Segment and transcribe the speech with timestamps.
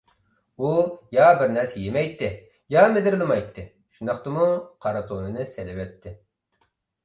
[0.61, 0.69] ئۇ
[1.17, 2.31] يا بىر نەرسە يېمەيتتى،
[2.77, 3.69] يا مىدىرلىمايتتى،
[3.99, 4.51] شۇنداقتىمۇ
[4.87, 6.19] قارا تونىنى سېلىۋەتتى.